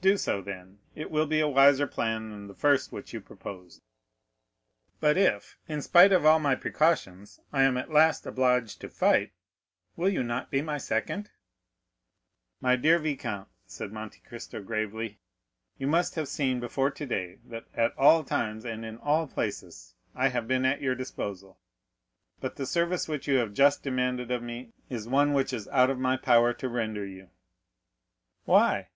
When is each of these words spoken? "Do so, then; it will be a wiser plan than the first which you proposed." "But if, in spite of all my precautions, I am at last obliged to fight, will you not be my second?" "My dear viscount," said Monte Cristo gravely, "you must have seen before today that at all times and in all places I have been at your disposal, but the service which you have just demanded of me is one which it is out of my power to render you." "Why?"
"Do 0.00 0.16
so, 0.16 0.40
then; 0.40 0.80
it 0.96 1.12
will 1.12 1.26
be 1.26 1.38
a 1.38 1.46
wiser 1.46 1.86
plan 1.86 2.30
than 2.30 2.48
the 2.48 2.56
first 2.56 2.90
which 2.90 3.12
you 3.12 3.20
proposed." 3.20 3.80
"But 4.98 5.16
if, 5.16 5.56
in 5.68 5.80
spite 5.80 6.10
of 6.10 6.26
all 6.26 6.40
my 6.40 6.56
precautions, 6.56 7.38
I 7.52 7.62
am 7.62 7.76
at 7.76 7.88
last 7.92 8.26
obliged 8.26 8.80
to 8.80 8.88
fight, 8.88 9.30
will 9.94 10.08
you 10.08 10.24
not 10.24 10.50
be 10.50 10.60
my 10.60 10.76
second?" 10.76 11.30
"My 12.60 12.74
dear 12.74 12.98
viscount," 12.98 13.48
said 13.64 13.92
Monte 13.92 14.18
Cristo 14.26 14.60
gravely, 14.60 15.20
"you 15.78 15.86
must 15.86 16.16
have 16.16 16.26
seen 16.26 16.58
before 16.58 16.90
today 16.90 17.38
that 17.44 17.66
at 17.72 17.96
all 17.96 18.24
times 18.24 18.64
and 18.64 18.84
in 18.84 18.96
all 18.96 19.28
places 19.28 19.94
I 20.16 20.30
have 20.30 20.48
been 20.48 20.64
at 20.64 20.80
your 20.82 20.96
disposal, 20.96 21.60
but 22.40 22.56
the 22.56 22.66
service 22.66 23.06
which 23.06 23.28
you 23.28 23.36
have 23.36 23.54
just 23.54 23.84
demanded 23.84 24.32
of 24.32 24.42
me 24.42 24.72
is 24.90 25.06
one 25.06 25.32
which 25.32 25.52
it 25.52 25.56
is 25.58 25.68
out 25.68 25.90
of 25.90 25.98
my 26.00 26.16
power 26.16 26.52
to 26.54 26.68
render 26.68 27.06
you." 27.06 27.30
"Why?" 28.46 28.88